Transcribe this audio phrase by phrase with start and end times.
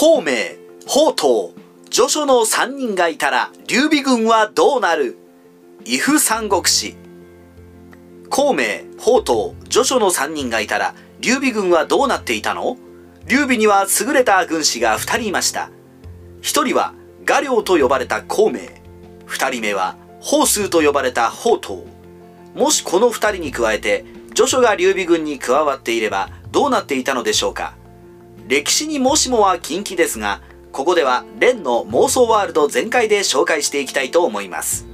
[0.00, 0.30] 孔明、
[0.86, 1.50] 宝刀、
[1.90, 5.18] 序書の3人がいたら劉備軍はどうなる？
[5.84, 6.94] 伊夫三国志。
[8.30, 12.76] 孔明、宝刀、序書の3人がいたら劉備軍はどうなっていたの？
[13.26, 15.68] 劉備には優れた軍師が2人いました。
[16.42, 16.94] 1人は
[17.24, 18.60] 画領と呼ばれた孔明。
[19.26, 21.80] 2人目は宝数と呼ばれた宝刀。
[22.54, 27.74] もしこの2人に加えて序書が劉備軍に加わっていればどうなっていたのでしょうか？
[28.48, 30.40] 歴史にもしもは近畿ですが
[30.72, 34.86] ここでは蓮の妄想ワールド全開で紹介していきたいと思います。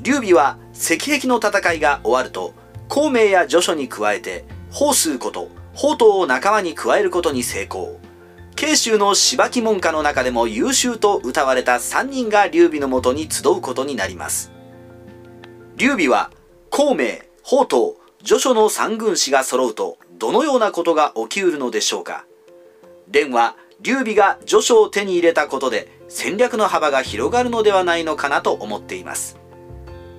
[0.00, 2.54] 劉備は石壁の戦いが終わると
[2.88, 7.98] 孔明や序書に加えて宝数こと宝刀を仲間に加えることに成功。
[8.54, 14.52] 慶州の芝木門下の中でも優秀と謳われた3人が劉備のもとに集うことになります。
[15.76, 16.30] 劉備は
[16.70, 17.06] 孔明
[17.42, 22.24] 宝刀序書の三軍師が揃うとどのようなことが起きうるのでしょうか。
[23.06, 29.38] 蓮は劉備が序書を手に入れたことで戦略の幅が広がるのではないのかなと思っています。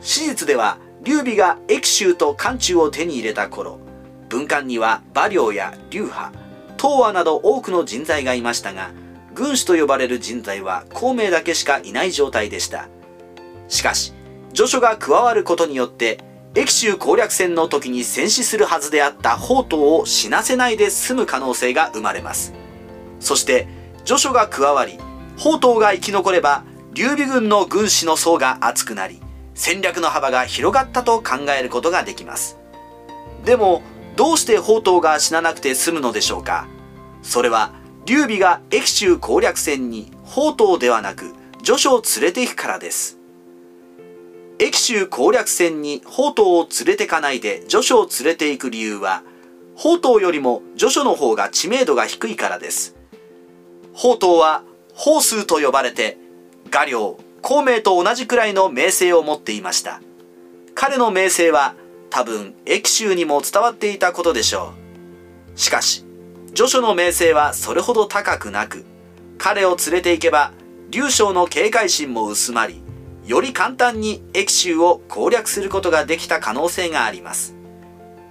[0.00, 3.78] 史実では劉備が益州と漢中を手に入れた頃
[4.28, 6.32] 文官には馬良や流派
[6.76, 8.90] 東和など多くの人材がいましたが
[9.34, 12.88] 軍師と呼ばれる人材は孔明だけしかいない状態でした。
[13.68, 14.12] しかし
[14.54, 16.18] 序書が加わることによって
[16.54, 22.52] 益州攻略戦の時に戦死するはずであった宝刀を死なせないで済む可能性が生まれます。
[23.20, 23.66] そして
[24.04, 24.98] 序書が加わり
[25.36, 29.20] 宝刀が生き残れば劉備軍の軍師の層が厚くなり
[29.54, 32.58] 戦略の幅が広がったと考えることができます。
[33.44, 33.82] でも
[34.16, 36.66] どうして宝刀が死ななくて済むのでしょうか？
[37.22, 37.72] それは
[38.04, 43.18] 劉備が益州攻略戦に宝刀ではなく序書を連れて行くからです。
[44.58, 49.22] 益州攻略戦に宝刀を連れてかないで序書を連れて行く理由は
[49.76, 52.96] 宝刀よりも序書の方が知名度が低いからです。
[54.00, 54.62] 宝刀は
[54.96, 56.18] 宝数と呼ばれて
[56.70, 60.00] 画領孔明と同じくらいの名声を持っていました。
[60.76, 61.74] 彼の名声は
[62.08, 64.72] 多分益州にも伝わっていたことでしょ
[65.56, 65.58] う。
[65.58, 66.04] しかし
[66.54, 68.84] 序書の名声はそれほど高くなく
[69.36, 70.52] 彼を連れて行けば
[70.90, 72.80] 劉将の警戒心も薄まり
[73.26, 77.56] より簡単に益州を攻略することができた可能性があります。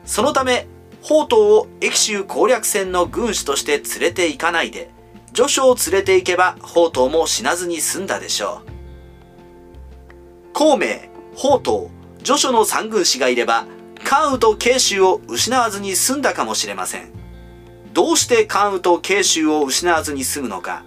[0.06, 0.66] そのため
[1.02, 4.96] 宝刀を益州攻略戦の軍師として連れて行かないで
[5.38, 10.52] 序書を連れて行けば宝刀も死なずに済んだでしょう。
[10.52, 10.88] 孔明
[11.36, 11.92] 宝刀
[12.24, 13.68] 序書の三軍師がいれば
[14.04, 17.12] 関羽と慶州を失わずに済んだかもしれません。
[17.94, 20.82] どうして関羽と慶州を失わずに済むのか。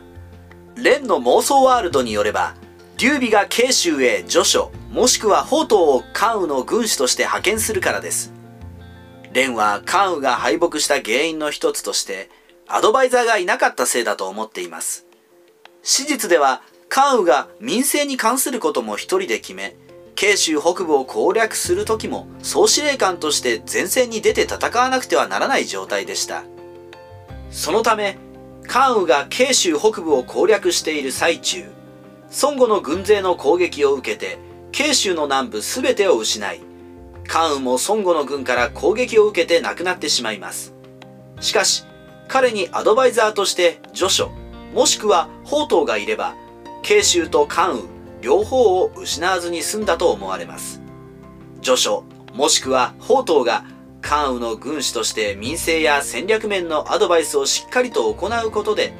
[0.74, 2.56] 蓮の妄想ワールドによれば
[2.98, 8.32] 劉備が慶州へ序書もしくは宝刀を関羽の軍師として派遣するからです。
[9.32, 12.28] 蓮は関羽が敗北した原因の一つとして
[12.72, 15.04] アドバイザーがいなかったせいだと思っています。
[15.82, 19.76] 史実では関羽が民政に関することも一人で決め
[20.14, 26.44] 慶州北部を攻略する時も総司令官として前線に出て戦わなくてはならない状態でした。
[27.50, 28.18] そのため
[28.66, 31.64] 関羽が慶州北部を攻略している最中
[32.42, 34.38] 孫悟の軍勢の攻撃を受けて
[34.70, 36.60] 慶州の南部全てを失い
[37.26, 40.74] 関羽も孫悟の軍から攻撃を受けて亡くなってしまいます。
[41.40, 41.84] しかし
[42.30, 44.30] 彼にアドバイザーとして序書
[44.72, 46.36] もしくは宝刀がいれば
[46.82, 47.82] 慶州と関羽
[48.22, 50.80] 両方を失わずに済んだと思われます。
[51.60, 53.64] 序書もしくは宝刀が
[54.00, 58.92] 関羽の軍師として民政や戦略面のアドバイスをしっかりと行うことで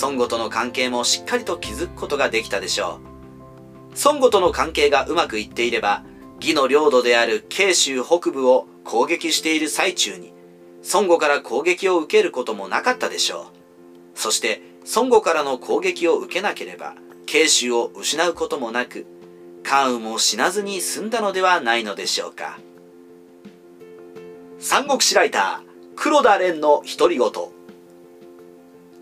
[0.00, 3.96] 孫悟との関係もしっかりと築くことができたでしょう。
[4.04, 6.04] 孫悟との関係がうまくいっていれば
[6.40, 10.35] 義の領土である慶州北部を攻撃している最中に
[10.92, 13.50] 孫悟から攻撃を受けることもなかったでしょ
[14.14, 14.18] う。
[14.18, 14.62] そして
[14.94, 16.94] 孫悟からの攻撃を受けなければ
[17.26, 19.06] 慶州を失うこともなく
[19.64, 22.58] 関羽も死なずに済んだのではないのでしょうか。
[24.58, 27.30] 三国志ライター黒田蓮の独り言。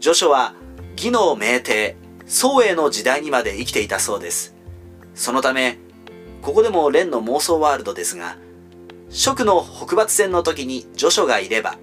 [0.01, 0.55] 序書は
[0.97, 4.55] 義の名帝宋英の時代にまで生きていたそうです。
[5.15, 5.79] そのため
[6.41, 8.37] ここでも蓮の妄想ワールドですが
[9.11, 11.79] 蜀の北伐戦の時に序書がいれば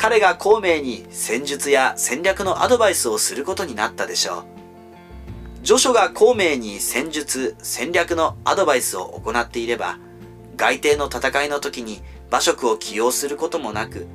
[0.00, 4.44] 彼が孔明に戦術や戦略のアドバイスをすることになったでしょう。
[5.62, 9.98] 序書が孔明に戦術戦略のアドバイスを行っていれば
[10.56, 12.00] 外帝の戦いの時に
[12.30, 14.06] 馬謖を起用することもなく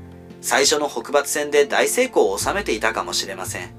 [0.42, 3.70] 最初の北伐戦で大成功を収めていたかもしれません。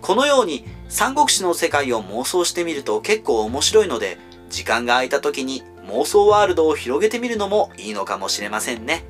[0.00, 4.16] このように三国志の世界を妄想してみると結構面白いので
[4.48, 9.04] 時間が空いた時に妄想ワールドを広げてみるのもいいのかもしれませんね。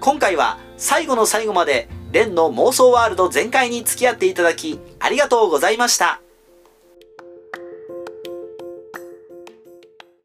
[0.00, 6.23] 今回は最後の最後までレンの妄想ワールド全開に付き合っていただき、ありがとうございました。